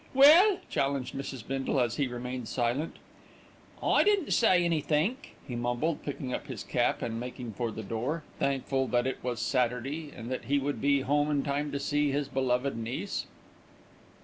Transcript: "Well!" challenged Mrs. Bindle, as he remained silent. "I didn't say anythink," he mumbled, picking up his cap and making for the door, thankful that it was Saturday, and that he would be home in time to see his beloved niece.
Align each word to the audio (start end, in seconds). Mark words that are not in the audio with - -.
"Well!" 0.15 0.57
challenged 0.67 1.13
Mrs. 1.13 1.47
Bindle, 1.47 1.79
as 1.79 1.97
he 1.97 2.07
remained 2.07 2.47
silent. 2.47 2.95
"I 3.83 4.03
didn't 4.03 4.31
say 4.31 4.65
anythink," 4.65 5.35
he 5.47 5.55
mumbled, 5.55 6.01
picking 6.01 6.33
up 6.33 6.47
his 6.47 6.63
cap 6.63 7.03
and 7.03 7.19
making 7.19 7.53
for 7.53 7.69
the 7.69 7.83
door, 7.83 8.23
thankful 8.39 8.87
that 8.87 9.05
it 9.05 9.23
was 9.23 9.39
Saturday, 9.39 10.09
and 10.11 10.31
that 10.31 10.45
he 10.45 10.57
would 10.57 10.81
be 10.81 11.01
home 11.01 11.29
in 11.29 11.43
time 11.43 11.71
to 11.71 11.79
see 11.79 12.09
his 12.09 12.29
beloved 12.29 12.75
niece. 12.75 13.27